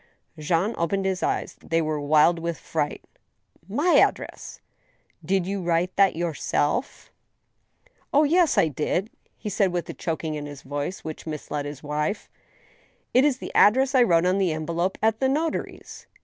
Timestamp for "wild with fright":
2.01-3.03